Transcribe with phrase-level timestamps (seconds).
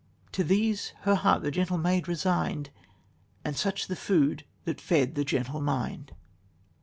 [0.31, 2.71] 'To these her heart the gentle maid resigned
[3.45, 6.13] And such the food that fed the gentle mind."